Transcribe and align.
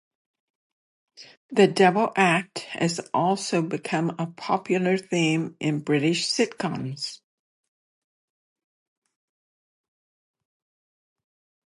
The 1.51 1.67
double 1.67 2.11
act 2.15 2.61
has 2.71 2.99
also 3.13 3.61
become 3.61 4.15
a 4.17 4.25
popular 4.25 4.97
theme 4.97 5.55
in 5.59 5.81
British 5.81 6.27
sitcoms. 6.27 7.19